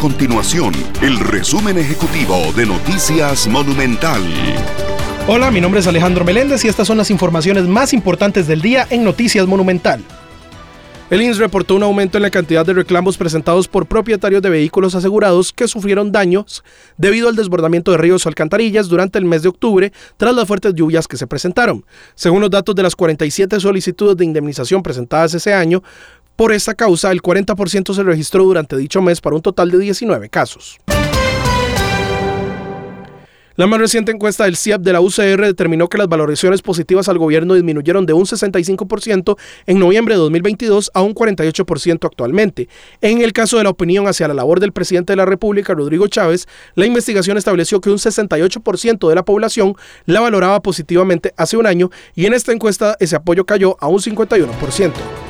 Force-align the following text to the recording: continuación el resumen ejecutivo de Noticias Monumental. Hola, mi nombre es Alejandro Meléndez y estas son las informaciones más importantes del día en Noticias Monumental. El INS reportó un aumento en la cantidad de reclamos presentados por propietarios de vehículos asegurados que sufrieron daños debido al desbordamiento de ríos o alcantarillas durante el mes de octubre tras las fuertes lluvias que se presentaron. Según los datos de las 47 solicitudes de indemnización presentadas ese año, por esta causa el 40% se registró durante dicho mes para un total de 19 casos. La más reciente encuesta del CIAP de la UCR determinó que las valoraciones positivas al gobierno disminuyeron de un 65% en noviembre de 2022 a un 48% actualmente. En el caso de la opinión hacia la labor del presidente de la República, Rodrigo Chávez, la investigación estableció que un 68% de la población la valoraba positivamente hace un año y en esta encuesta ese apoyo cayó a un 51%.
continuación 0.00 0.72
el 1.02 1.18
resumen 1.18 1.76
ejecutivo 1.76 2.34
de 2.56 2.64
Noticias 2.64 3.46
Monumental. 3.46 4.22
Hola, 5.28 5.50
mi 5.50 5.60
nombre 5.60 5.80
es 5.80 5.86
Alejandro 5.86 6.24
Meléndez 6.24 6.64
y 6.64 6.68
estas 6.68 6.86
son 6.86 6.96
las 6.96 7.10
informaciones 7.10 7.64
más 7.64 7.92
importantes 7.92 8.46
del 8.46 8.62
día 8.62 8.86
en 8.88 9.04
Noticias 9.04 9.46
Monumental. 9.46 10.02
El 11.10 11.20
INS 11.20 11.38
reportó 11.38 11.74
un 11.74 11.82
aumento 11.82 12.18
en 12.18 12.22
la 12.22 12.30
cantidad 12.30 12.64
de 12.64 12.72
reclamos 12.72 13.18
presentados 13.18 13.66
por 13.66 13.86
propietarios 13.86 14.40
de 14.42 14.48
vehículos 14.48 14.94
asegurados 14.94 15.52
que 15.52 15.66
sufrieron 15.66 16.12
daños 16.12 16.62
debido 16.96 17.28
al 17.28 17.34
desbordamiento 17.34 17.90
de 17.90 17.98
ríos 17.98 18.24
o 18.24 18.28
alcantarillas 18.28 18.88
durante 18.88 19.18
el 19.18 19.24
mes 19.24 19.42
de 19.42 19.48
octubre 19.48 19.92
tras 20.16 20.32
las 20.34 20.46
fuertes 20.46 20.72
lluvias 20.72 21.08
que 21.08 21.16
se 21.16 21.26
presentaron. 21.26 21.84
Según 22.14 22.42
los 22.42 22.50
datos 22.50 22.76
de 22.76 22.84
las 22.84 22.94
47 22.94 23.58
solicitudes 23.58 24.16
de 24.16 24.24
indemnización 24.24 24.84
presentadas 24.84 25.34
ese 25.34 25.52
año, 25.52 25.82
por 26.40 26.54
esta 26.54 26.72
causa 26.72 27.12
el 27.12 27.20
40% 27.20 27.92
se 27.92 28.02
registró 28.02 28.44
durante 28.44 28.74
dicho 28.74 29.02
mes 29.02 29.20
para 29.20 29.36
un 29.36 29.42
total 29.42 29.70
de 29.70 29.78
19 29.78 30.30
casos. 30.30 30.78
La 33.56 33.66
más 33.66 33.78
reciente 33.78 34.10
encuesta 34.10 34.44
del 34.44 34.56
CIAP 34.56 34.80
de 34.80 34.94
la 34.94 35.02
UCR 35.02 35.44
determinó 35.44 35.90
que 35.90 35.98
las 35.98 36.08
valoraciones 36.08 36.62
positivas 36.62 37.10
al 37.10 37.18
gobierno 37.18 37.52
disminuyeron 37.52 38.06
de 38.06 38.14
un 38.14 38.24
65% 38.24 39.36
en 39.66 39.78
noviembre 39.78 40.14
de 40.14 40.18
2022 40.20 40.90
a 40.94 41.02
un 41.02 41.14
48% 41.14 42.06
actualmente. 42.06 42.70
En 43.02 43.20
el 43.20 43.34
caso 43.34 43.58
de 43.58 43.64
la 43.64 43.68
opinión 43.68 44.08
hacia 44.08 44.26
la 44.26 44.32
labor 44.32 44.60
del 44.60 44.72
presidente 44.72 45.12
de 45.12 45.18
la 45.18 45.26
República, 45.26 45.74
Rodrigo 45.74 46.08
Chávez, 46.08 46.48
la 46.74 46.86
investigación 46.86 47.36
estableció 47.36 47.82
que 47.82 47.90
un 47.90 47.98
68% 47.98 49.10
de 49.10 49.14
la 49.14 49.26
población 49.26 49.74
la 50.06 50.20
valoraba 50.20 50.62
positivamente 50.62 51.34
hace 51.36 51.58
un 51.58 51.66
año 51.66 51.90
y 52.14 52.24
en 52.24 52.32
esta 52.32 52.52
encuesta 52.52 52.96
ese 52.98 53.16
apoyo 53.16 53.44
cayó 53.44 53.76
a 53.78 53.88
un 53.88 53.98
51%. 53.98 55.29